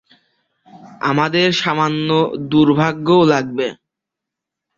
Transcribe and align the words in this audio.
আমাদের 1.01 1.47
সামান্য 1.61 2.09
দুর্ভাগ্যও 2.51 3.21
লাগবে। 3.25 3.67